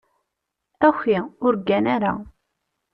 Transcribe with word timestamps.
Aki, 0.87 1.17
ur 1.45 1.53
ggan 1.61 1.85
ara. 1.95 2.13